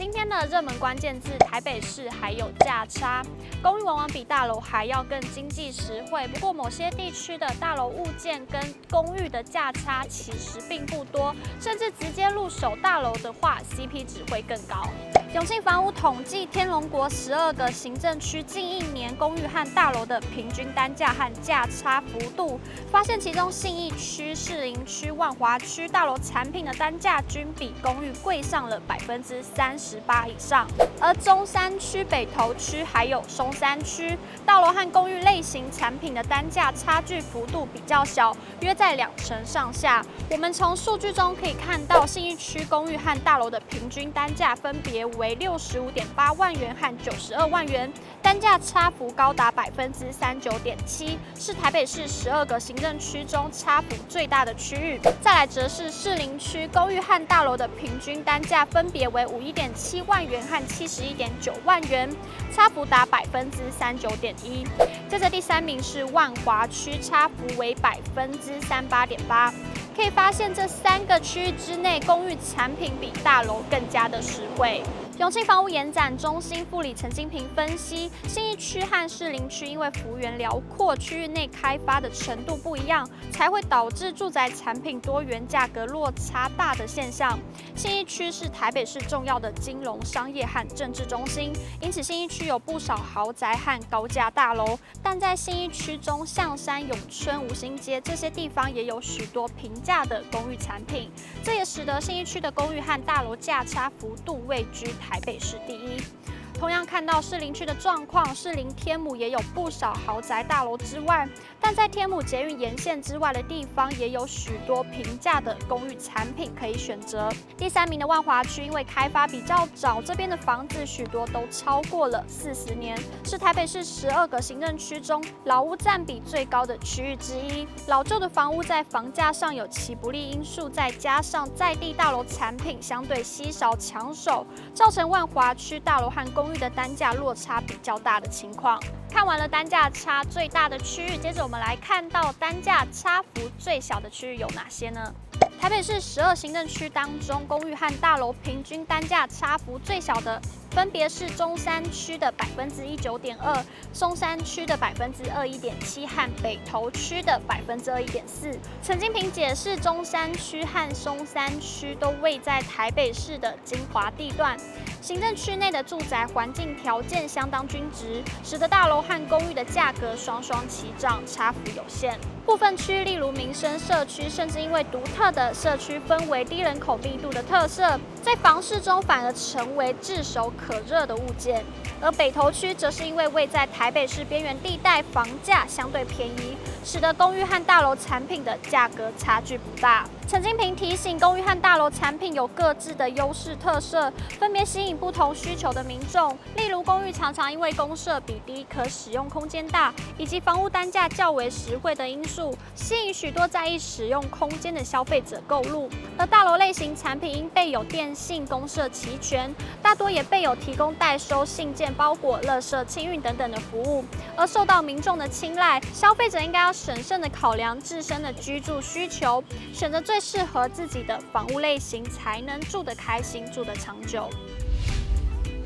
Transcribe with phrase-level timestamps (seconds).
[0.00, 3.22] 今天的热门关键字，台北市还有价差。
[3.62, 8.58] 公寓往往比大楼还要更经济实惠，不过某些地区的大楼物件跟
[8.88, 14.88] 公寓的价差其实并不多，甚至直接入手大楼的话，CP 值会更高。
[15.34, 22.58] 永庆房屋统计天龙国十二个行政区近一年公寓和大楼的平均单价和价差幅度，
[22.90, 30.68] 发现其中信义区、士林区、万华区大楼产品的单价均比公寓贵上了百分之三十十八以上，
[31.00, 34.16] 而中山区、北投区还有松山区
[34.46, 40.00] 大楼和公寓类型产品的单价差距幅度比较小，约在两成上下。
[40.30, 55.00] 我们从数据中可以看到，信义区公寓和大楼的平均单价分别为六十五点八万元和九十二万元，单价差幅高达百分之三九点七，是台北市十二个行政区中差幅最大的区域。
[55.20, 62.08] 再来则是士林区公寓和大楼的平均单价分别为五一点七万元和七十一点九万元，
[62.54, 64.62] 差幅达百分之三九点一。
[65.08, 69.52] 接着第三名是万华区，差幅为百分之三八点八。
[69.96, 74.82] 可以发现，这三个区域之内，公寓产品比大楼更加的实惠。
[75.20, 87.38] 永庆房屋延展中心副理陈金平分析，信义区和士林区因为幅员辽阔，区域内开发的程度不一样，才会导致住宅产品多元、价格落差大的现象。
[87.76, 94.78] 信义区是台北市重要的金融、商业和政治中心，因此信义区有不少豪宅和高价大楼。
[95.02, 101.10] 但在信义区中，象山、永春、吴兴街这些地方也有许多平价的公寓产品，
[101.44, 106.29] 这也使得信义区的公寓和大楼价差幅度位居台台北市第一。
[106.60, 111.26] 同样看到士林区的状况，士林天母也有不少豪宅大楼之外，
[111.58, 117.30] 但在天母捷运沿线之外的地方，也有许多平价的公寓产品可以选择。
[117.56, 122.94] 第三名的万华区，因为开发比较早，这边的房子许多都超过了四十年，
[123.24, 127.66] 是台北市十二个行政区中老屋占比最高的区域之一。
[127.86, 138.80] 老旧的房屋在房价上有其不利因素，再加上在地大楼产品相对稀少抢手，造成万华区大楼和公寓的单价落差比较大的情况。
[139.10, 145.12] 看完了单价差最大的区域，接着我们来看到单价差幅最小的区域有哪些呢？
[145.60, 150.40] 台北市十二行政区当中，公寓和大楼平均单价差幅最小的，
[150.70, 153.62] 分别是中山区的百分之一九点二，
[153.92, 158.50] 松山区的百分之二一点七和北投区的百分之二一点四。
[158.82, 164.56] 陈金平解释，中山区和松山区都位在台北市的精华地段。
[165.00, 172.18] 行政区内的住宅环境条件相当均值，使得大楼和公寓的价格双双齐涨，差幅有限。
[172.44, 181.64] 部分区，例如民生社区，甚至因为独特的社区氛围、低人口密度的特色，在房市中反而成为炙手可热的物件。
[182.02, 190.04] 而北投区则是因为位在台北市边缘地带，房价相对便宜，使得公寓和大楼产品的价格差距不大。
[190.30, 196.30] 陈金平提醒，公寓和大楼产品有各自的优势特色，分别吸引不同需求的民众。
[196.54, 205.90] 例如，公寓常常因为公设比低、可使用空间大，以及房屋单价较为实惠的因素，吸引许多在意使用空间的消费者购入。
[206.16, 209.52] 而大楼类型产品因备有电信、公设齐全，
[209.82, 214.04] 大多也备有提供代收信件、包裹、垃圾清运等等的服务，
[214.36, 215.80] 而受到民众的青睐。
[215.92, 219.42] 消费者应该要审慎的考量自身的居住需求，
[219.72, 224.28] 选择最适合自己的房屋类型，才能住得开心，住得长久。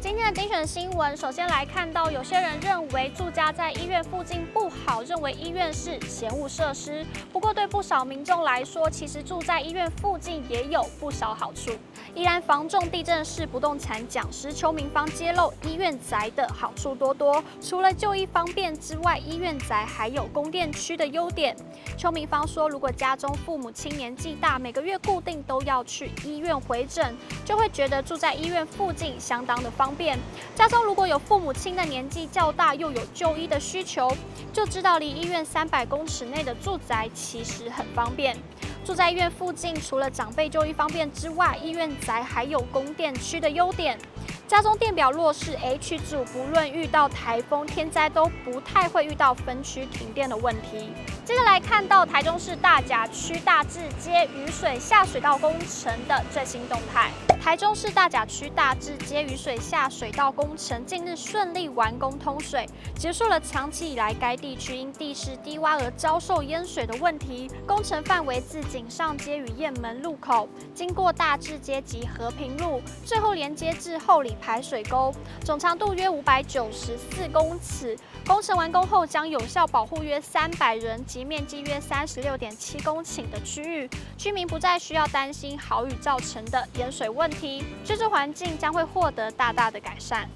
[0.01, 7.05] 今天的精选新闻，首先来看到，有些人认为住家在医院附近不好，认为医院是闲务设施。
[7.33, 11.73] 不过，对不少民众来说，其实住在医院附近也有不少好处。
[12.15, 21.57] 宜兰防重地政士不动产讲师邱明芳揭露，医院宅的好处多多，除了就医方便之外，医院宅还有供电区的优点。
[21.99, 30.17] 邱明芳说，如果家中父母亲年纪大，每个月固定都要去医院回诊，就会觉得住在医院附近相当的方便。
[30.55, 34.09] 家中如果有父母亲的年纪较大，又有就医的需求，
[34.53, 38.37] 就知道离医院三百公尺内的住宅其实很方便。
[38.85, 43.99] 住在医院附近，除了长辈就医方便之外，医院宅还有供电区的优点。
[44.47, 50.93] 家中电表若是 H 组，不论遇到台风天灾，都不太会遇到分区停电的问题。
[51.25, 57.11] 接着来看到台中市大甲区大智街雨水下水道工程的最新动态。
[57.43, 67.51] 台中市大甲区大智街雨水下水道工程近日顺利完工通水，结束了长期以来该地区因地势低洼而遭受淹水的问题。
[67.67, 75.11] 工程范围自井上街与雁门路口，经过大智街及和平路，最后连接至后里排水沟，
[75.43, 77.97] 总长度约五百九十四公尺。
[78.27, 81.03] 工程完工后将有效保护约三百人。
[81.07, 83.89] 及面积约三十六点七公顷的区域，
[84.19, 90.29] 居民不再需要担心豪雨造成的盐水问题，居住环境将会获得大大的改善。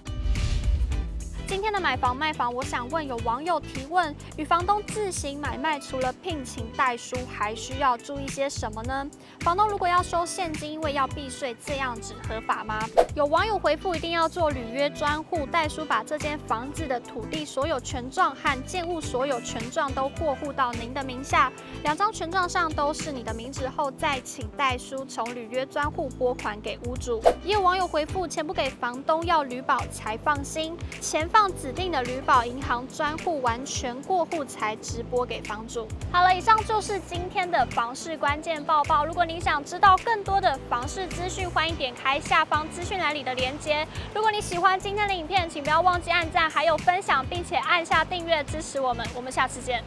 [1.49, 9.09] 今天的买房卖房，我想问有网友提问：与房东自行买卖，除了聘请代书，还需要注意些什么呢？
[9.41, 12.79] 房东如果要收现金，因为要避税，这样子合法吗？
[13.15, 21.51] 有网友回复：一定要做履约专户，代书把这间房子的土地所有权状和建物所有权状都过户到您的名下，
[21.83, 27.23] 两张权状上都是你的名字后，再请代书从履约专户拨款给屋主。
[27.43, 31.38] 也有网友回复：钱不给房东，要履保才放心，钱放。
[31.41, 35.87] 让指定的旅保银行专户完全过户才直播给房主。
[36.11, 39.07] 好了，以上就是今天的房市关键报报。
[39.07, 43.87] 如果您想知道更多的房市资讯，欢迎点开下方资讯栏里的链接。
[44.13, 49.07] 如果你喜欢今天的影片，请不要忘记按赞，还有分享，并且按下订阅支持我们。
[49.15, 49.81] 我们下次见。